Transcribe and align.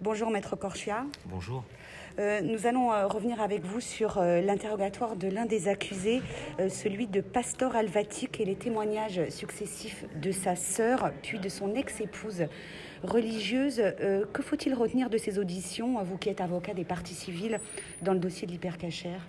Bonjour 0.00 0.30
Maître 0.30 0.54
Corchia. 0.54 1.04
Bonjour. 1.26 1.64
Euh, 2.20 2.40
nous 2.40 2.68
allons 2.68 2.92
euh, 2.92 3.08
revenir 3.08 3.40
avec 3.40 3.64
vous 3.64 3.80
sur 3.80 4.18
euh, 4.18 4.40
l'interrogatoire 4.40 5.16
de 5.16 5.26
l'un 5.26 5.44
des 5.44 5.66
accusés, 5.66 6.22
celui 6.68 7.08
de 7.08 7.20
Pastor 7.20 7.74
Alvatic 7.74 8.40
et 8.40 8.44
les 8.44 8.54
témoignages 8.54 9.28
successifs 9.28 10.04
de 10.14 10.30
sa 10.30 10.54
sœur, 10.54 11.10
puis 11.22 11.40
de 11.40 11.48
son 11.48 11.74
ex-épouse 11.74 12.46
religieuse. 13.02 13.82
que 14.32 14.42
faut-il 14.42 14.72
retenir 14.74 15.10
de 15.10 15.18
ces 15.18 15.40
auditions, 15.40 16.00
vous 16.04 16.16
qui 16.16 16.28
êtes 16.28 16.40
avocat 16.40 16.74
des 16.74 16.84
parties 16.84 17.14
civiles 17.14 17.58
dans 18.02 18.12
le 18.12 18.20
dossier 18.20 18.46
de 18.46 18.52
l'hypercachère? 18.52 19.26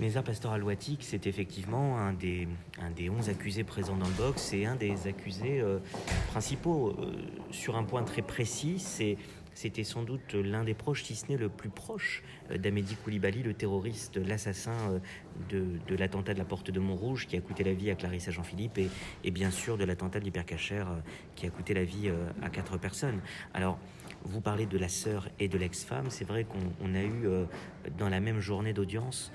Nézar 0.00 0.24
Pastor 0.24 0.52
Alwatik, 0.52 1.02
c'est 1.02 1.26
effectivement 1.26 1.98
un 1.98 2.12
des, 2.12 2.48
un 2.80 2.90
des 2.90 3.10
11 3.10 3.28
accusés 3.28 3.64
présents 3.64 3.96
dans 3.96 4.08
le 4.08 4.14
box 4.14 4.52
et 4.52 4.66
un 4.66 4.76
des 4.76 5.06
accusés 5.06 5.62
principaux. 6.28 6.96
sur 7.50 7.76
un 7.76 7.84
point 7.84 8.02
très 8.02 8.22
précis, 8.22 8.78
c'est 8.78 9.16
c'était 9.54 9.84
sans 9.84 10.02
doute 10.02 10.34
l'un 10.34 10.64
des 10.64 10.74
proches, 10.74 11.04
si 11.04 11.14
ce 11.14 11.26
n'est 11.28 11.36
le 11.36 11.48
plus 11.48 11.70
proche, 11.70 12.22
euh, 12.50 12.58
d'Amédi 12.58 12.96
Koulibaly, 12.96 13.42
le 13.42 13.54
terroriste, 13.54 14.16
l'assassin 14.16 14.76
euh, 15.52 15.78
de, 15.88 15.94
l'attentat 15.94 16.34
de 16.34 16.38
la 16.38 16.44
porte 16.44 16.70
de 16.70 16.80
Montrouge 16.80 17.26
qui 17.26 17.36
a 17.36 17.40
coûté 17.40 17.62
la 17.62 17.72
vie 17.72 17.90
à 17.90 17.94
Clarissa 17.94 18.30
Jean-Philippe 18.32 18.78
et, 19.24 19.30
bien 19.30 19.50
sûr 19.50 19.78
de 19.78 19.84
l'attentat 19.84 20.18
de 20.18 20.24
l'hypercachère 20.24 20.88
euh, 20.88 21.00
qui 21.36 21.46
a 21.46 21.50
coûté 21.50 21.72
la 21.72 21.84
vie 21.84 22.10
à 22.42 22.50
quatre 22.50 22.78
personnes. 22.78 23.20
Alors, 23.52 23.78
vous 24.24 24.40
parlez 24.40 24.66
de 24.66 24.78
la 24.78 24.88
sœur 24.88 25.28
et 25.38 25.48
de 25.48 25.58
l'ex-femme. 25.58 26.06
C'est 26.08 26.24
vrai 26.24 26.44
qu'on 26.44 26.94
a 26.94 27.02
eu 27.02 27.26
dans 27.98 28.08
la 28.08 28.20
même 28.20 28.40
journée 28.40 28.72
d'audience 28.72 29.32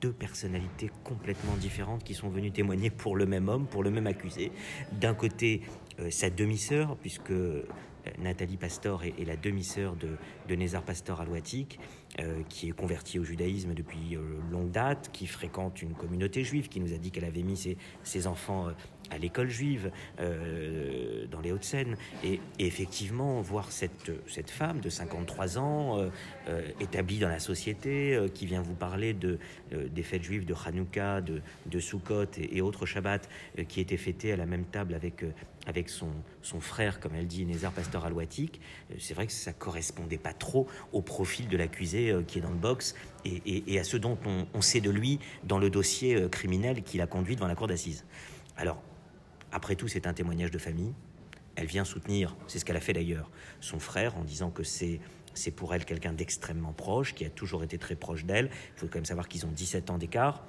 deux 0.00 0.12
personnalités 0.12 0.90
complètement 1.04 1.54
différentes 1.56 2.04
qui 2.04 2.14
sont 2.14 2.28
venues 2.28 2.50
témoigner 2.50 2.90
pour 2.90 3.16
le 3.16 3.26
même 3.26 3.48
homme, 3.48 3.66
pour 3.66 3.82
le 3.82 3.90
même 3.90 4.06
accusé. 4.06 4.50
D'un 4.92 5.14
côté, 5.14 5.60
sa 6.08 6.30
demi-sœur, 6.30 6.96
puisque 6.96 7.32
euh, 8.06 8.10
Nathalie 8.18 8.56
Pastor 8.56 9.04
est, 9.04 9.24
la 9.24 9.36
demi-sœur 9.36 9.96
de, 9.96 10.54
Nézar 10.54 10.82
Pastor 10.82 11.20
Alouatique, 11.20 11.78
euh, 12.18 12.42
qui 12.48 12.68
est 12.68 12.72
convertie 12.72 13.20
au 13.20 13.24
judaïsme 13.24 13.72
depuis 13.72 14.16
euh, 14.16 14.20
longue 14.50 14.72
date, 14.72 15.10
qui 15.12 15.28
fréquente 15.28 15.80
une 15.80 15.94
communauté 15.94 16.42
juive, 16.42 16.68
qui 16.68 16.80
nous 16.80 16.92
a 16.92 16.98
dit 16.98 17.12
qu'elle 17.12 17.24
avait 17.24 17.44
mis 17.44 17.56
ses, 18.02 18.26
enfants 18.26 18.68
à 19.10 19.18
l'école 19.18 19.48
juive 19.48 19.90
dans 20.18 21.40
les 21.40 21.52
Hauts-de-Seine. 21.52 21.96
Et, 22.24 22.40
effectivement, 22.58 23.40
voir 23.40 23.70
cette, 23.70 24.10
femme 24.46 24.80
de 24.80 24.88
53 24.88 25.58
ans, 25.58 26.10
établie 26.80 27.18
dans 27.18 27.28
la 27.28 27.38
société, 27.38 28.18
qui 28.34 28.46
vient 28.46 28.62
vous 28.62 28.74
parler 28.74 29.14
de, 29.14 29.38
des 29.72 30.02
fêtes 30.02 30.22
juives 30.22 30.44
de 30.44 30.54
Hanouka, 30.54 31.20
de, 31.22 31.40
de 31.66 31.78
Sukkot 31.80 32.26
et, 32.38 32.60
autres 32.60 32.86
Shabbats, 32.86 33.22
qui 33.68 33.80
étaient 33.80 33.96
fêtés 33.96 34.32
à 34.32 34.36
la 34.36 34.46
même 34.46 34.64
table 34.64 34.94
avec, 34.94 35.88
son, 35.88 36.60
frère, 36.60 37.00
comme 37.00 37.14
elle 37.14 37.26
dit, 37.26 37.44
Nézar 37.46 37.72
Pastor 37.72 38.04
Alouatique, 38.04 38.60
c'est 38.98 39.14
vrai 39.14 39.26
que 39.26 39.32
ça 39.32 39.52
correspondait 39.52 40.18
pas 40.18 40.34
trop 40.34 40.68
au 40.92 41.02
profil 41.02 41.48
de 41.48 41.56
l'accusé 41.56 41.99
euh, 42.08 42.22
qui 42.22 42.38
est 42.38 42.40
dans 42.40 42.50
le 42.50 42.56
box 42.56 42.94
et, 43.24 43.78
à 43.78 43.84
ce 43.84 43.98
dont 43.98 44.16
on, 44.54 44.62
sait 44.62 44.80
de 44.80 44.90
lui 44.90 45.18
dans 45.44 45.58
le 45.58 45.68
dossier 45.68 46.14
euh, 46.14 46.28
criminel 46.28 46.82
qu'il 46.82 47.02
a 47.02 47.06
conduit 47.06 47.36
devant 47.36 47.46
la 47.46 47.54
cour 47.54 47.66
d'assises. 47.66 48.04
Alors, 48.56 48.82
après 49.52 49.76
tout, 49.76 49.88
c'est 49.88 50.06
un 50.06 50.14
témoignage 50.14 50.50
de 50.50 50.58
famille. 50.58 50.94
Elle 51.56 51.66
vient 51.66 51.84
soutenir, 51.84 52.36
c'est 52.46 52.58
ce 52.58 52.64
qu'elle 52.64 52.76
a 52.76 52.80
fait 52.80 52.94
d'ailleurs, 52.94 53.30
son 53.60 53.78
frère 53.78 54.16
en 54.16 54.24
disant 54.24 54.50
que 54.50 54.62
c'est 54.62 55.00
c'est 55.32 55.52
pour 55.52 55.72
elle 55.74 55.84
quelqu'un 55.84 56.12
d'extrêmement 56.12 56.72
proche, 56.72 57.14
qui 57.14 57.24
a 57.24 57.30
toujours 57.30 57.62
été 57.62 57.78
très 57.78 57.94
proche 57.94 58.24
d'elle. 58.24 58.50
Il 58.76 58.80
faut 58.80 58.86
quand 58.86 58.96
même 58.96 59.04
savoir 59.04 59.28
qu'ils 59.28 59.46
ont 59.46 59.50
17 59.50 59.90
ans 59.90 59.96
d'écart 59.96 60.42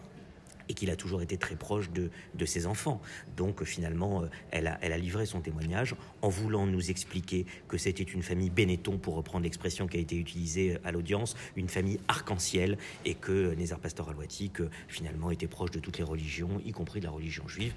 et 0.72 0.74
qu'il 0.74 0.90
a 0.90 0.96
toujours 0.96 1.22
été 1.22 1.36
très 1.36 1.56
proche 1.56 1.90
de, 1.92 2.10
ses 2.46 2.66
enfants. 2.66 3.02
Donc 3.38 3.64
finalement, 3.64 4.24
euh, 4.24 4.28
elle 4.52 4.68
a, 4.68 4.98
livré 4.98 5.26
son 5.26 5.42
témoignage 5.42 5.96
en 6.22 6.30
voulant 6.30 6.66
nous 6.66 6.90
expliquer 6.90 7.46
que 7.68 7.78
c'était 7.78 8.04
une 8.04 8.24
famille 8.24 8.50
Benetton, 8.50 8.98
pour 8.98 9.16
reprendre 9.16 9.44
l'expression 9.44 9.88
qui 9.88 9.98
a 9.98 10.00
été 10.00 10.16
utilisée 10.16 10.78
à 10.86 10.92
l'audience, 10.92 11.36
une 11.56 11.70
famille 11.70 12.00
arc-en-ciel, 12.08 12.78
et 13.06 13.16
que 13.16 13.54
Nézar 13.56 13.80
Pastor 13.80 14.10
Alouati, 14.10 14.52
finalement, 14.88 15.30
était 15.30 15.48
proche 15.48 15.72
de 15.72 15.80
toutes 15.80 15.98
les 15.98 16.04
religions, 16.04 16.62
y 16.66 16.72
compris 16.72 17.00
de 17.00 17.06
la 17.06 17.12
religion 17.12 17.48
juive. 17.48 17.74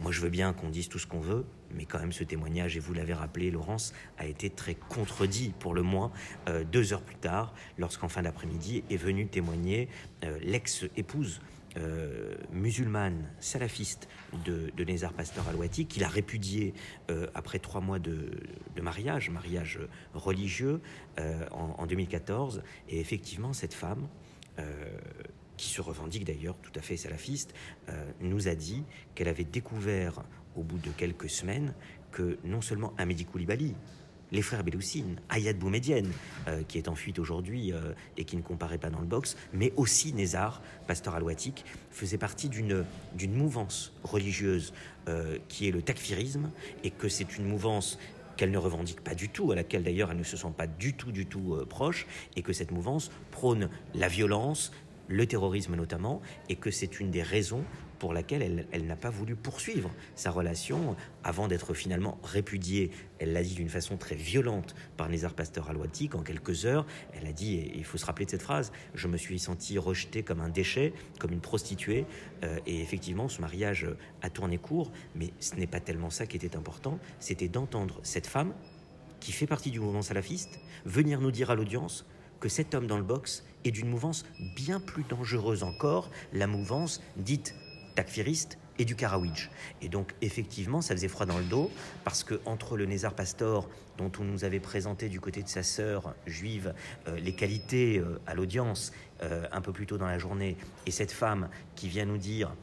Moi, 0.00 0.12
je 0.12 0.20
veux 0.20 0.30
bien 0.30 0.52
qu'on 0.52 0.68
dise 0.68 0.88
tout 0.88 1.00
ce 1.00 1.08
qu'on 1.08 1.18
veut, 1.18 1.44
mais 1.74 1.84
quand 1.84 1.98
même, 1.98 2.12
ce 2.12 2.22
témoignage, 2.22 2.76
et 2.76 2.80
vous 2.80 2.94
l'avez 2.94 3.14
rappelé, 3.14 3.50
Laurence, 3.50 3.92
a 4.16 4.26
été 4.26 4.48
très 4.48 4.76
contredit, 4.76 5.52
pour 5.58 5.74
le 5.74 5.82
moins, 5.82 6.12
euh, 6.48 6.62
deux 6.62 6.92
heures 6.92 7.02
plus 7.02 7.16
tard, 7.16 7.52
lorsqu'en 7.78 8.08
fin 8.08 8.22
d'après-midi 8.22 8.84
est 8.90 8.96
venue 8.96 9.26
témoigner 9.26 9.88
euh, 10.24 10.38
l'ex-épouse 10.40 11.40
euh, 11.76 12.34
musulmane, 12.50 13.30
salafiste 13.40 14.08
de, 14.44 14.70
de 14.76 14.84
Nézar 14.84 15.12
Pasteur 15.12 15.46
Alouati, 15.48 15.86
qu'il 15.86 16.02
a 16.02 16.08
répudié 16.08 16.72
euh, 17.10 17.26
après 17.34 17.58
trois 17.58 17.80
mois 17.80 17.98
de, 17.98 18.30
mariage, 18.82 19.28
mariage 19.30 19.78
religieux, 20.14 20.80
euh, 21.20 21.46
en, 21.50 21.86
2014. 21.86 22.62
Et 22.88 23.00
effectivement, 23.00 23.52
cette 23.52 23.74
femme, 23.74 24.08
qui 25.56 25.68
se 25.68 25.80
revendique 25.80 26.24
d'ailleurs 26.24 26.56
tout 26.60 26.72
à 26.74 26.80
fait 26.82 26.96
salafiste, 26.96 27.54
nous 28.20 28.48
a 28.48 28.56
dit 28.56 28.82
qu'elle 29.14 29.28
avait 29.28 29.44
découvert 29.44 30.24
au 30.56 30.64
bout 30.64 30.78
de 30.78 30.90
quelques 30.90 31.30
semaines 31.30 31.74
que 32.10 32.38
non 32.42 32.60
seulement 32.60 32.92
Amédi 32.98 33.24
Koulibaly, 33.24 33.76
les 34.32 34.42
frères 34.42 34.64
Beloussine, 34.64 35.16
Ayad 35.28 35.58
Boumedienne, 35.58 36.10
euh, 36.46 36.62
qui 36.66 36.78
est 36.78 36.88
en 36.88 36.94
fuite 36.94 37.18
aujourd'hui 37.18 37.72
euh, 37.72 37.92
et 38.16 38.24
qui 38.24 38.36
ne 38.36 38.42
comparaît 38.42 38.78
pas 38.78 38.90
dans 38.90 39.00
le 39.00 39.06
box, 39.06 39.36
mais 39.52 39.72
aussi 39.76 40.12
Nézar, 40.12 40.62
pasteur 40.86 41.14
alouatique, 41.14 41.64
faisait 41.90 42.18
partie 42.18 42.48
d'une, 42.48 42.84
mouvance 43.28 43.92
religieuse 44.04 44.72
euh, 45.08 45.38
qui 45.48 45.68
est 45.68 45.72
le 45.72 45.82
takfirisme, 45.82 46.50
et 46.84 46.90
que 46.90 47.08
c'est 47.08 47.36
une 47.38 47.46
mouvance 47.46 47.98
qu'elle 48.36 48.50
ne 48.50 48.58
revendique 48.58 49.00
pas 49.00 49.14
du 49.14 49.28
tout, 49.28 49.50
à 49.50 49.56
laquelle 49.56 49.82
d'ailleurs 49.82 50.12
elle 50.12 50.18
ne 50.18 50.22
se 50.22 50.36
sent 50.36 50.52
pas 50.56 50.68
du 50.68 50.94
tout, 50.94 51.10
du 51.10 51.26
tout 51.26 51.58
proche, 51.68 52.06
et 52.36 52.42
que 52.42 52.52
cette 52.52 52.70
mouvance 52.70 53.10
prône 53.32 53.68
la 53.94 54.06
violence, 54.06 54.72
le 55.08 55.26
terrorisme 55.26 55.74
notamment, 55.74 56.20
et 56.48 56.56
que 56.56 56.70
c'est 56.70 57.00
une 57.00 57.10
des 57.10 57.22
raisons 57.22 57.64
pour 57.98 58.12
laquelle 58.12 58.66
elle, 58.70 58.86
n'a 58.86 58.96
pas 58.96 59.10
voulu 59.10 59.34
poursuivre 59.34 59.90
sa 60.14 60.30
relation 60.30 60.96
avant 61.24 61.48
d'être 61.48 61.74
finalement 61.74 62.18
répudiée. 62.22 62.90
Elle 63.18 63.32
l'a 63.32 63.42
dit 63.42 63.54
d'une 63.54 63.68
façon 63.68 63.96
très 63.96 64.14
violente 64.14 64.74
par 64.96 65.08
Nézar 65.08 65.34
Pasteur 65.34 65.68
Alouatique 65.70 66.14
en 66.14 66.22
quelques 66.22 66.64
heures. 66.64 66.86
Elle 67.12 67.26
a 67.26 67.32
dit, 67.32 67.70
il 67.74 67.84
faut 67.84 67.98
se 67.98 68.06
rappeler 68.06 68.26
de 68.26 68.30
cette 68.30 68.42
phrase, 68.42 68.72
je 68.94 69.08
me 69.08 69.16
suis 69.16 69.38
senti 69.38 69.78
rejeté 69.78 70.22
comme 70.22 70.40
un 70.40 70.48
déchet, 70.48 70.92
comme 71.18 71.32
une 71.32 71.40
prostituée. 71.40 72.06
Euh, 72.44 72.58
et 72.66 72.80
effectivement, 72.80 73.28
ce 73.28 73.40
mariage 73.40 73.88
a 74.22 74.30
tourné 74.30 74.58
court, 74.58 74.92
mais 75.14 75.32
ce 75.40 75.56
n'est 75.56 75.66
pas 75.66 75.80
tellement 75.80 76.10
ça 76.10 76.26
qui 76.26 76.36
était 76.36 76.56
important, 76.56 76.98
c'était 77.18 77.48
d'entendre 77.48 77.98
cette 78.02 78.26
femme 78.26 78.54
qui 79.20 79.32
fait 79.32 79.46
partie 79.46 79.70
du 79.70 79.80
mouvement 79.80 80.02
salafiste 80.02 80.60
venir 80.84 81.20
nous 81.20 81.32
dire 81.32 81.50
à 81.50 81.56
l'audience 81.56 82.06
que 82.40 82.48
cet 82.48 82.74
homme 82.74 82.86
dans 82.86 82.96
le 82.96 83.02
box 83.02 83.44
est 83.64 83.70
d'une 83.70 83.88
mouvance 83.88 84.24
bien 84.56 84.80
plus 84.80 85.04
dangereuse 85.04 85.62
encore, 85.62 86.10
la 86.32 86.46
mouvance 86.46 87.02
dite 87.16 87.54
takfiriste 87.94 88.58
et 88.78 88.84
du 88.84 88.94
Karawidj. 88.94 89.50
Et 89.82 89.88
donc, 89.88 90.14
effectivement, 90.22 90.80
ça 90.80 90.94
faisait 90.94 91.08
froid 91.08 91.26
dans 91.26 91.38
le 91.38 91.44
dos, 91.44 91.70
parce 92.04 92.22
que 92.22 92.40
entre 92.46 92.76
le 92.76 92.86
Nézar 92.86 93.14
Pastor, 93.14 93.68
dont 93.96 94.12
on 94.20 94.24
nous 94.24 94.44
avait 94.44 94.60
présenté 94.60 95.08
du 95.08 95.20
côté 95.20 95.42
de 95.42 95.48
sa 95.48 95.64
sœur 95.64 96.14
juive 96.26 96.74
euh, 97.08 97.18
les 97.18 97.34
qualités 97.34 97.98
euh, 97.98 98.20
à 98.26 98.34
l'audience 98.34 98.92
euh, 99.22 99.46
un 99.50 99.60
peu 99.60 99.72
plus 99.72 99.86
tôt 99.86 99.98
dans 99.98 100.06
la 100.06 100.18
journée, 100.18 100.56
et 100.86 100.92
cette 100.92 101.10
femme 101.10 101.48
qui 101.74 101.88
vient 101.88 102.04
nous 102.04 102.18
dire 102.18 102.54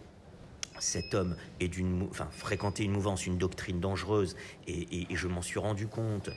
cet 0.80 1.14
homme 1.14 1.36
est 1.60 1.68
d'une, 1.68 2.08
fréquenter 2.32 2.84
une 2.84 2.92
mouvance, 2.92 3.26
une 3.26 3.38
doctrine 3.38 3.80
dangereuse, 3.80 4.36
et, 4.68 5.08
je 5.10 5.28
m'en 5.28 5.42
suis 5.42 5.60
rendu 5.60 5.88
compte 5.88 6.30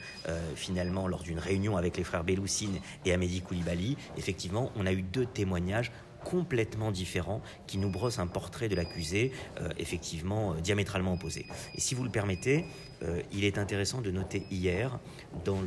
finalement 0.54 1.08
lors 1.08 1.22
d'une 1.22 1.38
réunion 1.38 1.76
avec 1.76 1.96
les 1.96 2.04
frères 2.04 2.24
Beloussine 2.24 2.78
et 3.04 3.12
Amédi 3.12 3.40
Koulibaly. 3.40 3.96
Effectivement, 4.16 4.70
on 4.76 4.86
a 4.86 4.92
eu 4.92 5.02
deux 5.02 5.26
témoignages 5.26 5.90
complètement 6.28 6.90
différents 6.90 7.40
qui 7.66 7.78
nous 7.78 7.88
brossent 7.88 8.18
un 8.18 8.26
portrait 8.26 8.68
de 8.68 8.76
l'accusé 8.76 9.32
euh, 9.60 9.70
effectivement 9.78 10.52
euh, 10.52 10.60
diamétralement 10.60 11.14
opposé. 11.14 11.46
Et 11.74 11.80
si 11.80 11.94
vous 11.94 12.04
le 12.04 12.10
permettez, 12.10 12.66
euh, 13.02 13.22
il 13.32 13.44
est 13.44 13.56
intéressant 13.56 14.02
de 14.02 14.10
noter 14.10 14.46
hier 14.50 14.98
dans 15.46 15.62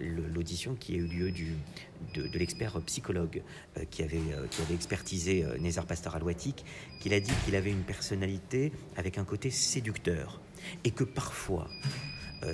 l'audition 0.00 0.74
qui 0.74 0.94
a 0.94 0.96
eu 0.96 1.06
lieu 1.06 1.32
de, 2.14 2.36
l'expert 2.36 2.80
psychologue 2.86 3.42
qui, 3.90 4.02
avait, 4.02 4.18
expertisé 4.72 5.46
Nézar 5.60 5.86
Pastor 5.86 6.16
Alouatique, 6.16 6.64
qu'il 6.98 7.14
a 7.14 7.20
dit 7.20 7.30
qu'il 7.44 7.54
avait 7.54 7.70
une 7.70 7.84
personnalité 7.84 8.72
avec 8.96 9.18
un 9.18 9.24
côté 9.24 9.50
séducteur 9.50 10.40
et 10.82 10.90
que 10.90 11.04
parfois 11.04 11.68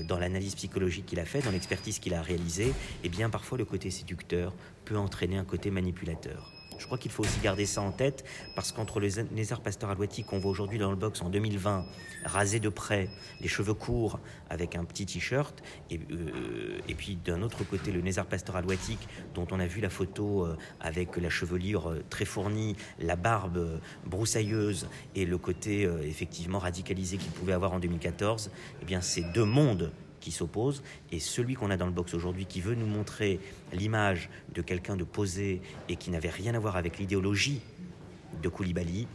dans 0.07 0.19
l'analyse 0.19 0.57
psychologique 0.57 1.07
qu'il 1.07 1.21
a 1.21 1.25
fait, 1.25 1.41
dans 1.41 1.53
l'expertise 1.53 2.01
qu'il 2.01 2.13
a 2.13 2.21
réalisée, 2.21 2.75
eh 3.05 3.09
bien 3.09 3.31
parfois 3.31 3.57
le 3.57 3.65
côté 3.65 3.91
séducteur 3.91 4.53
peut 4.85 4.99
entraîner 4.99 5.39
un 5.39 5.45
côté 5.45 5.71
manipulateur. 5.71 6.58
Je 6.79 6.87
crois 6.87 6.99
qu'il 6.99 7.11
faut 7.11 7.23
aussi 7.23 7.41
garder 7.41 7.67
ça 7.67 7.83
en 7.83 7.91
tête 7.91 8.25
parce 8.55 8.73
qu'entre 8.73 9.01
les 9.01 9.23
Nézar 9.33 9.61
Pasteur 9.61 9.91
Alouati 9.91 10.25
qu'on 10.25 10.39
voit 10.39 10.51
aujourd'hui 10.51 10.79
dans 10.79 10.91
le 10.91 10.97
box 10.97 11.23
en 11.23 11.29
2020, 11.29 11.85
rasé 12.25 12.61
de 12.61 12.69
près, 12.69 13.09
les 13.41 13.49
cheveux 13.49 13.75
courts 13.75 14.21
avec 14.51 14.77
un 14.77 14.85
petit 14.85 15.07
t-shirt, 15.07 15.63
et, 15.91 16.01
euh, 16.11 16.81
puis 16.97 17.19
d'un 17.25 17.43
autre 17.43 17.65
côté 17.65 17.93
le 17.93 18.01
Nézar 18.01 18.27
Pasteur 18.27 18.57
Alouatique 18.57 19.09
dont 19.35 19.47
on 19.51 19.61
a 19.61 19.67
vu 19.67 19.81
la 19.81 19.91
photo 19.91 20.47
euh, 20.47 20.57
avec 20.81 21.17
la 21.17 21.31
chevelure 21.31 21.91
euh, 21.91 22.05
très 22.11 22.25
fournie, 22.25 22.77
la 22.99 23.17
barbe 23.17 23.81
broussailleuse 24.07 24.89
et 25.15 25.25
le 25.25 25.39
côté 25.39 25.89
effectivement 26.03 26.59
radicalisé 26.59 27.17
qu'il 27.17 27.31
pouvait 27.33 27.53
avoir 27.53 27.73
en 27.73 27.79
2014, 27.79 28.51
eh 28.83 28.85
bien 28.85 29.01
ces 29.01 29.23
deux 29.23 29.45
mondes 29.45 29.93
qui 30.21 30.33
s'opposent. 30.33 30.83
Et 31.13 31.21
celui 31.21 31.55
qu'on 31.55 31.71
a 31.71 31.77
dans 31.77 31.87
le 31.87 31.93
box 31.93 32.15
aujourd'hui, 32.15 32.47
qui 32.47 32.61
veut 32.61 32.75
nous 32.75 32.87
montrer 32.87 33.41
l'image 33.73 34.31
de 34.55 34.63
quelqu'un 34.63 34.97
de 34.97 35.05
posé 35.05 35.61
et 35.89 35.97
qui 35.97 36.11
n'avait 36.11 36.31
rien 36.31 36.55
à 36.55 36.59
voir 36.59 36.77
avec 36.77 36.99
l'idéologie 36.99 37.61
de 38.43 38.49
Koulibaly, 38.49 39.07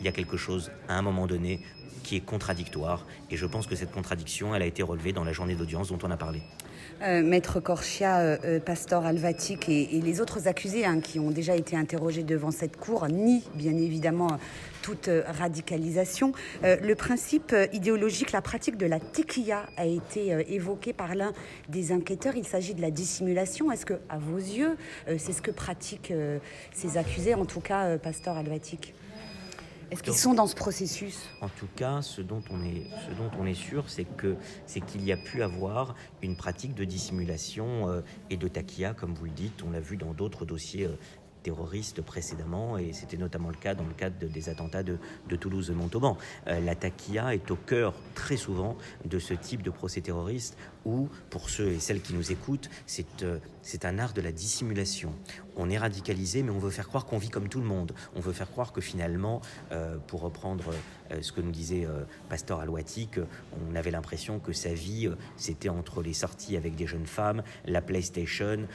il 0.00 0.06
y 0.06 0.08
a 0.08 0.12
quelque 0.12 0.36
chose, 0.36 0.70
à 0.88 0.96
un 0.96 1.02
moment 1.02 1.26
donné, 1.26 1.60
qui 2.02 2.16
est 2.16 2.20
contradictoire. 2.20 3.06
Et 3.30 3.36
je 3.36 3.46
pense 3.46 3.66
que 3.66 3.76
cette 3.76 3.92
contradiction, 3.92 4.54
elle 4.54 4.62
a 4.62 4.66
été 4.66 4.82
relevée 4.82 5.12
dans 5.12 5.24
la 5.24 5.32
journée 5.32 5.54
d'audience 5.54 5.88
dont 5.88 5.98
on 6.02 6.10
a 6.10 6.16
parlé. 6.16 6.42
Euh, 7.02 7.22
Maître 7.22 7.60
Corchia, 7.60 8.18
euh, 8.18 8.36
euh, 8.44 8.60
Pastor 8.60 9.04
et, 9.06 10.00
les 10.00 10.20
autres 10.20 10.48
accusés 10.48 10.84
hein, 10.84 11.00
qui 11.00 11.18
ont 11.18 11.30
déjà 11.30 11.56
été 11.56 11.76
interrogés 11.76 12.22
devant 12.24 12.50
cette 12.50 12.76
cour 12.76 13.08
nient 13.08 13.42
bien 13.54 13.76
évidemment 13.76 14.38
toute 14.82 15.10
radicalisation. 15.26 16.32
le 16.62 16.94
principe 16.94 17.54
idéologique, 17.72 18.32
la 18.32 18.40
pratique 18.40 18.78
de 18.78 18.86
la 18.86 18.98
tequilla 18.98 19.66
a 19.76 19.84
été 19.84 20.30
évoqué 20.48 20.94
par 20.94 21.14
l'un 21.14 21.32
des 21.68 21.92
enquêteurs. 21.92 22.34
Il 22.34 22.46
s'agit 22.46 22.72
de 22.72 22.80
la 22.80 22.90
dissimulation. 22.90 23.70
Est-ce 23.70 23.84
que, 23.84 24.00
à 24.08 24.18
vos 24.18 24.38
yeux, 24.38 24.76
c'est 25.18 25.32
ce 25.32 25.42
que 25.42 25.50
pratiquent 25.50 26.14
ces 26.72 26.96
accusés, 26.96 27.34
en 27.34 27.44
tout 27.44 27.60
cas, 27.60 27.98
Pastor 27.98 28.38
Alvatic? 28.38 28.94
Est-ce 29.90 30.02
qu'ils 30.02 30.14
sont 30.14 30.34
dans 30.34 30.46
ce 30.46 30.54
processus? 30.54 31.28
En 31.40 31.48
tout 31.48 31.66
cas, 31.74 32.00
ce 32.02 32.20
dont 32.20 32.42
on 32.50 32.62
est, 32.64 32.84
ce 33.08 33.14
dont 33.14 33.30
on 33.38 33.46
est 33.46 33.54
sûr, 33.54 33.84
c'est 33.88 34.04
que 34.04 34.36
c'est 34.66 34.80
qu'il 34.80 35.04
y 35.04 35.12
a 35.12 35.16
pu 35.16 35.42
avoir 35.42 35.96
une 36.22 36.36
pratique 36.36 36.74
de 36.74 36.84
dissimulation 36.84 37.88
euh, 37.88 38.00
et 38.30 38.36
de 38.36 38.46
taquilla, 38.46 38.94
comme 38.94 39.14
vous 39.14 39.24
le 39.24 39.32
dites. 39.32 39.62
On 39.66 39.70
l'a 39.70 39.80
vu 39.80 39.96
dans 39.96 40.12
d'autres 40.12 40.44
dossiers 40.44 40.86
euh, 40.86 40.96
terroristes 41.42 42.02
précédemment, 42.02 42.78
et 42.78 42.92
c'était 42.92 43.16
notamment 43.16 43.48
le 43.48 43.56
cas 43.56 43.74
dans 43.74 43.86
le 43.86 43.94
cadre 43.94 44.16
des 44.18 44.48
attentats 44.48 44.82
de, 44.82 44.98
Toulouse 45.36 45.70
Montauban. 45.70 46.16
Euh, 46.46 46.60
la 46.60 46.74
taquilla 46.74 47.34
est 47.34 47.50
au 47.50 47.56
cœur 47.56 47.94
très 48.20 48.36
souvent 48.36 48.76
de 49.06 49.18
ce 49.18 49.32
type 49.32 49.62
de 49.62 49.70
procès 49.70 50.02
terroriste 50.02 50.58
où, 50.84 51.08
pour 51.30 51.48
ceux 51.48 51.68
et 51.68 51.80
celles 51.80 52.02
qui 52.02 52.12
nous 52.12 52.32
écoutent, 52.32 52.68
c'est 52.86 53.22
euh, 53.22 53.38
un 53.82 53.98
art 53.98 54.12
de 54.12 54.20
la 54.20 54.30
dissimulation. 54.30 55.14
On 55.56 55.70
est 55.70 55.78
radicalisé, 55.78 56.42
mais 56.42 56.50
on 56.50 56.58
veut 56.58 56.70
faire 56.70 56.86
croire 56.86 57.06
qu'on 57.06 57.16
vit 57.16 57.30
comme 57.30 57.48
tout 57.48 57.60
le 57.60 57.66
monde. 57.66 57.92
On 58.14 58.20
veut 58.20 58.34
faire 58.34 58.50
croire 58.50 58.72
que 58.72 58.82
finalement, 58.82 59.40
euh, 59.72 59.96
pour 60.06 60.20
reprendre 60.20 60.64
ce 61.22 61.32
que 61.32 61.40
nous 61.40 61.50
disait 61.50 61.88
Pasteur 62.28 62.60
Alouatique, 62.60 63.18
on 63.68 63.74
avait 63.74 63.90
l'impression 63.90 64.38
que 64.38 64.52
sa 64.52 64.72
vie, 64.72 65.10
c'était 65.36 65.68
entre 65.68 66.02
les 66.02 66.12
sorties 66.12 66.56
avec 66.56 66.76
des 66.76 66.86
jeunes 66.86 67.06
femmes, 67.06 67.42
la 67.66 67.82
PlayStation, 67.82 68.68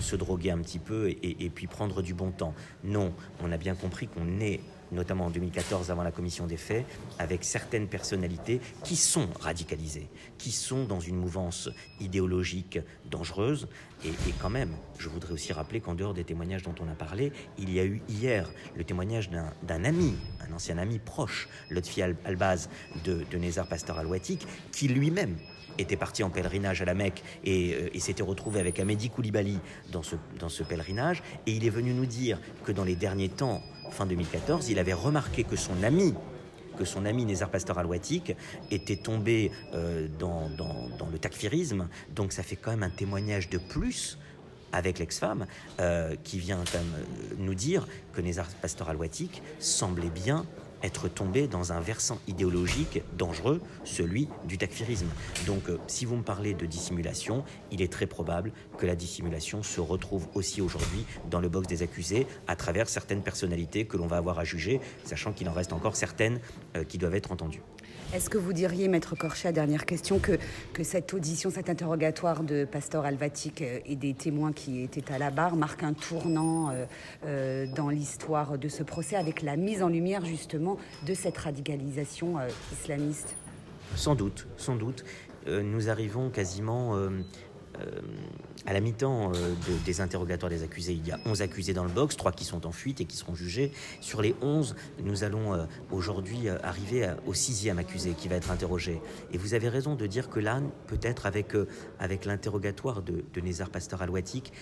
se 0.00 0.16
droguer 0.16 0.52
un 0.52 0.60
petit 0.60 0.78
peu 0.78 1.10
et 1.10 1.50
puis 1.54 1.66
prendre 1.66 2.00
du 2.00 2.14
bon 2.14 2.30
temps. 2.30 2.54
Non, 2.82 3.12
on 3.42 3.52
a 3.52 3.58
bien 3.58 3.74
compris 3.74 4.08
qu'on 4.08 4.40
est 4.40 4.60
notamment 4.92 5.26
en 5.26 5.30
2014 5.30 5.90
avant 5.90 6.02
la 6.02 6.12
commission 6.12 6.46
des 6.46 6.56
faits, 6.56 6.84
avec 7.18 7.44
certaines 7.44 7.88
personnalités 7.88 8.60
qui 8.84 8.96
sont 8.96 9.28
radicalisées, 9.40 10.08
qui 10.38 10.52
sont 10.52 10.84
dans 10.84 11.00
une 11.00 11.16
mouvance 11.16 11.68
idéologique 12.00 12.78
dangereuse. 13.10 13.68
Et, 14.04 14.10
quand 14.40 14.50
même, 14.50 14.74
je 14.98 15.08
voudrais 15.08 15.32
aussi 15.32 15.52
rappeler 15.52 15.80
qu'en 15.80 15.94
dehors 15.94 16.14
des 16.14 16.24
témoignages 16.24 16.62
dont 16.62 16.74
on 16.80 16.88
a 16.88 16.94
parlé, 16.94 17.32
il 17.58 17.72
y 17.72 17.78
a 17.78 17.84
eu 17.84 18.02
hier 18.08 18.50
le 18.74 18.84
témoignage 18.84 19.30
d'un 19.30 19.84
ami, 19.84 20.16
un 20.40 20.52
ancien 20.52 20.78
ami 20.78 20.98
proche, 20.98 21.48
Lotfi 21.70 22.02
Albaz 22.02 22.68
de, 23.04 23.24
de 23.30 23.38
Nézar 23.38 23.68
Pasteur 23.68 23.98
Alouatique, 23.98 24.46
qui 24.72 24.88
lui-même 24.88 25.36
était 25.78 25.96
parti 25.96 26.22
en 26.22 26.30
pèlerinage 26.30 26.82
à 26.82 26.84
la 26.84 26.94
Mecque 26.94 27.22
et, 27.44 27.74
euh, 27.74 27.98
s'était 27.98 28.22
retrouvé 28.22 28.60
avec 28.60 28.80
Amédi 28.80 29.10
Koulibaly 29.10 29.58
dans 29.90 30.02
ce, 30.02 30.16
dans 30.38 30.48
ce 30.48 30.62
pèlerinage. 30.62 31.22
Et 31.46 31.52
il 31.52 31.64
est 31.64 31.70
venu 31.70 31.94
nous 31.94 32.06
dire 32.06 32.40
que 32.64 32.72
dans 32.72 32.84
les 32.84 32.96
derniers 32.96 33.28
temps, 33.28 33.62
fin 33.90 34.06
2014, 34.06 34.68
il 34.68 34.78
avait 34.78 34.92
remarqué 34.92 35.44
que 35.44 35.56
son 35.56 35.82
ami 35.82 36.14
que 36.76 36.84
son 36.86 37.04
ami 37.04 37.26
Nézar 37.26 37.50
Pasteur 37.50 37.78
Alouatique 37.78 38.34
était 38.70 38.96
tombé 38.96 39.52
euh, 39.74 40.08
dans, 40.18 40.48
le 41.12 41.18
takfirisme. 41.18 41.88
Donc 42.14 42.32
ça 42.32 42.42
fait 42.42 42.56
quand 42.56 42.70
même 42.70 42.82
un 42.82 42.90
témoignage 42.90 43.50
de 43.50 43.58
plus 43.58 44.18
avec 44.72 44.98
l'ex-femme 44.98 45.46
euh, 45.80 46.16
qui 46.24 46.38
vient 46.38 46.64
nous 47.36 47.54
dire 47.54 47.86
que 48.14 48.22
Nézar 48.22 48.46
Pasteur 48.62 48.88
Alouatique 48.88 49.42
semblait 49.58 50.08
bien 50.08 50.46
être 50.82 51.08
tombé 51.08 51.46
dans 51.46 51.72
un 51.72 51.80
versant 51.80 52.18
idéologique 52.28 53.02
dangereux, 53.16 53.60
celui 53.84 54.28
du 54.44 54.58
takfirisme. 54.58 55.08
Donc 55.46 55.68
euh, 55.68 55.78
si 55.86 56.04
vous 56.04 56.16
me 56.16 56.22
parlez 56.22 56.54
de 56.54 56.66
dissimulation, 56.66 57.44
il 57.70 57.82
est 57.82 57.92
très 57.92 58.06
probable 58.06 58.52
que 58.78 58.86
la 58.86 58.96
dissimulation 58.96 59.62
se 59.62 59.80
retrouve 59.80 60.26
aussi 60.34 60.60
aujourd'hui 60.60 61.04
dans 61.30 61.40
le 61.40 61.48
box 61.48 61.66
des 61.66 61.82
accusés 61.82 62.26
à 62.46 62.56
travers 62.56 62.88
certaines 62.88 63.22
personnalités 63.22 63.84
que 63.86 63.96
l'on 63.96 64.06
va 64.06 64.16
avoir 64.16 64.38
à 64.38 64.44
juger, 64.44 64.80
sachant 65.04 65.32
qu'il 65.32 65.48
en 65.48 65.52
reste 65.52 65.72
encore 65.72 65.96
certaines 65.96 66.40
euh, 66.76 66.84
qui 66.84 66.98
doivent 66.98 67.14
être 67.14 67.32
entendues. 67.32 67.62
Est-ce 68.14 68.28
que 68.28 68.36
vous 68.36 68.52
diriez, 68.52 68.88
Maître 68.88 69.16
Corchat, 69.16 69.52
dernière 69.52 69.86
question, 69.86 70.18
que, 70.18 70.38
cette 70.82 71.14
audition, 71.14 71.50
cet 71.50 71.70
interrogatoire 71.70 72.42
de 72.42 72.66
Pasteur 72.66 73.06
Alvatic 73.06 73.62
euh, 73.62 73.78
et 73.86 73.96
des 73.96 74.12
témoins 74.12 74.52
qui 74.52 74.82
étaient 74.82 75.10
à 75.10 75.18
la 75.18 75.30
barre 75.30 75.56
marque 75.56 75.82
un 75.82 75.94
tournant 75.94 76.68
euh, 76.68 76.84
euh, 77.24 77.66
dans 77.74 77.88
l'histoire 77.88 78.58
de 78.58 78.68
ce 78.68 78.82
procès 78.82 79.16
avec 79.16 79.40
la 79.40 79.56
mise 79.56 79.82
en 79.82 79.88
lumière 79.88 80.26
justement 80.26 80.76
de 81.06 81.14
cette 81.14 81.38
radicalisation 81.38 82.36
islamiste? 82.72 83.34
Sans 83.96 84.14
doute, 84.14 84.46
sans 84.58 84.76
doute. 84.76 85.04
nous 85.46 85.88
arrivons 85.88 86.28
quasiment 86.28 86.96
à 88.66 88.72
la 88.72 88.80
mi-temps 88.80 89.32
euh, 89.34 89.54
des 89.84 90.00
interrogatoires 90.00 90.50
des 90.50 90.62
accusés, 90.62 90.92
il 90.92 91.06
y 91.06 91.12
a 91.12 91.18
11 91.26 91.42
accusés 91.42 91.72
dans 91.72 91.84
le 91.84 91.90
box, 91.90 92.16
3 92.16 92.32
qui 92.32 92.44
sont 92.44 92.66
en 92.66 92.72
fuite 92.72 93.00
et 93.00 93.04
qui 93.04 93.16
seront 93.16 93.34
jugés. 93.34 93.72
Sur 94.00 94.22
les 94.22 94.34
11, 94.40 94.76
nous 95.02 95.24
allons 95.24 95.54
euh, 95.54 95.64
aujourd'hui 95.90 96.48
arriver 96.48 97.12
au 97.26 97.34
sixième 97.34 97.78
accusé 97.78 98.12
qui 98.12 98.28
va 98.28 98.36
être 98.36 98.50
interrogé. 98.50 99.00
Et 99.32 99.38
vous 99.38 99.54
avez 99.54 99.68
raison 99.68 99.94
de 99.94 100.06
dire 100.06 100.30
que 100.30 100.40
là, 100.40 100.60
peut-être 100.86 101.26
avec, 101.26 101.54
avec 101.98 102.24
l'interrogatoire 102.24 103.02
de, 103.02 103.24
de 103.32 103.40
Nézar 103.40 103.70
Pasteur 103.70 104.02
Alouatique, 104.02 104.52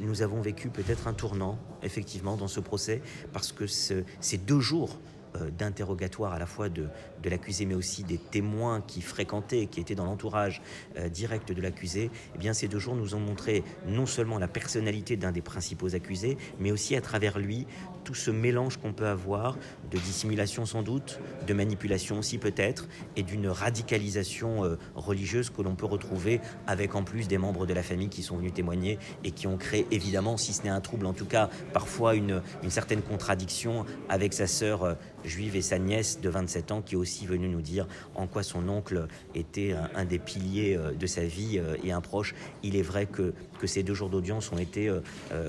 nous 0.00 0.22
avons 0.22 0.40
vécu 0.40 0.68
peut-être 0.68 1.08
un 1.08 1.12
tournant, 1.12 1.58
effectivement, 1.82 2.36
dans 2.36 2.48
ce 2.48 2.60
procès, 2.60 3.02
parce 3.32 3.52
que 3.52 3.66
ces 3.66 4.38
deux 4.38 4.60
jours 4.60 4.98
euh, 4.98 5.19
d'interrogatoire 5.56 6.32
à 6.32 6.38
la 6.38 6.46
fois 6.46 6.68
de, 6.68 6.88
de 7.22 7.30
l'accusé, 7.30 7.66
mais 7.66 7.74
aussi 7.74 8.04
des 8.04 8.18
témoins 8.18 8.80
qui 8.80 9.00
fréquentaient, 9.00 9.66
qui 9.66 9.80
étaient 9.80 9.94
dans 9.94 10.04
l'entourage 10.04 10.62
euh, 10.96 11.08
direct 11.08 11.52
de 11.52 11.60
l'accusé, 11.60 12.10
eh 12.34 12.38
bien 12.38 12.52
ces 12.52 12.68
deux 12.68 12.78
jours 12.78 12.94
nous 12.94 13.14
ont 13.14 13.20
montré 13.20 13.64
non 13.86 14.06
seulement 14.06 14.38
la 14.38 14.48
personnalité 14.48 15.16
d'un 15.16 15.32
des 15.32 15.42
principaux 15.42 15.94
accusés, 15.94 16.36
mais 16.58 16.72
aussi 16.72 16.96
à 16.96 17.00
travers 17.00 17.38
lui 17.38 17.66
tout 18.04 18.14
ce 18.14 18.30
mélange 18.30 18.78
qu'on 18.78 18.92
peut 18.92 19.06
avoir 19.06 19.56
de 19.90 19.98
dissimulation 19.98 20.66
sans 20.66 20.82
doute, 20.82 21.20
de 21.46 21.54
manipulation 21.54 22.18
aussi 22.18 22.38
peut-être, 22.38 22.88
et 23.16 23.22
d'une 23.22 23.48
radicalisation 23.48 24.64
euh, 24.64 24.76
religieuse 24.94 25.50
que 25.50 25.62
l'on 25.62 25.74
peut 25.74 25.86
retrouver 25.86 26.40
avec 26.66 26.94
en 26.94 27.04
plus 27.04 27.28
des 27.28 27.38
membres 27.38 27.66
de 27.66 27.74
la 27.74 27.82
famille 27.82 28.08
qui 28.08 28.22
sont 28.22 28.36
venus 28.36 28.54
témoigner 28.54 28.98
et 29.24 29.30
qui 29.30 29.46
ont 29.46 29.56
créé 29.56 29.86
évidemment, 29.90 30.36
si 30.36 30.52
ce 30.52 30.62
n'est 30.62 30.70
un 30.70 30.80
trouble, 30.80 31.06
en 31.06 31.12
tout 31.12 31.26
cas 31.26 31.50
parfois 31.72 32.14
une, 32.14 32.42
une 32.62 32.70
certaine 32.70 33.02
contradiction 33.02 33.84
avec 34.08 34.32
sa 34.32 34.46
sœur 34.46 34.96
juive 35.24 35.56
et 35.56 35.62
sa 35.62 35.78
nièce 35.78 36.20
de 36.20 36.28
27 36.28 36.72
ans 36.72 36.82
qui 36.82 36.94
est 36.94 36.98
aussi 36.98 37.26
venue 37.26 37.48
nous 37.48 37.62
dire 37.62 37.86
en 38.14 38.26
quoi 38.26 38.42
son 38.42 38.68
oncle 38.68 39.06
était 39.34 39.74
un, 39.94 40.04
des 40.04 40.18
piliers 40.18 40.76
euh, 40.76 40.92
de 40.92 41.06
sa 41.06 41.22
vie 41.22 41.58
euh, 41.58 41.76
et 41.84 41.92
un 41.92 42.00
proche. 42.00 42.34
Il 42.62 42.76
est 42.76 42.82
vrai 42.82 43.06
que, 43.06 43.32
que 43.58 43.66
ces 43.66 43.82
deux 43.82 43.94
jours 43.94 44.08
d'audience 44.08 44.52
ont, 44.52 44.58
été 44.58 44.88
euh, 44.88 45.00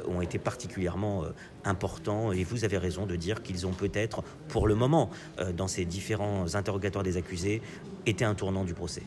ont 0.07 0.21
été 0.21 0.37
particulièrement 0.39 1.23
importants 1.63 2.31
et 2.31 2.43
vous 2.43 2.65
avez 2.65 2.77
raison 2.77 3.05
de 3.05 3.15
dire 3.15 3.43
qu'ils 3.43 3.67
ont 3.67 3.71
peut-être, 3.71 4.23
pour 4.47 4.67
le 4.67 4.75
moment, 4.75 5.09
dans 5.55 5.67
ces 5.67 5.85
différents 5.85 6.55
interrogatoires 6.55 7.03
des 7.03 7.17
accusés, 7.17 7.61
été 8.05 8.25
un 8.25 8.35
tournant 8.35 8.63
du 8.63 8.73
procès. 8.73 9.03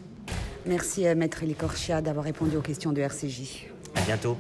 Merci 0.67 1.05
Maître 1.15 1.43
Elicorchia 1.43 2.01
d'avoir 2.01 2.25
répondu 2.25 2.57
aux 2.57 2.63
questions 2.63 2.93
de 2.93 3.01
RCJ. 3.01 3.67
À 3.95 4.03
bientôt. 4.03 4.37